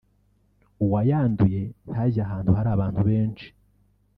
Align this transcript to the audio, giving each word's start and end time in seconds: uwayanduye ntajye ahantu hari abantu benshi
uwayanduye 0.83 1.61
ntajye 1.89 2.19
ahantu 2.25 2.49
hari 2.57 2.69
abantu 2.75 3.01
benshi 3.09 3.47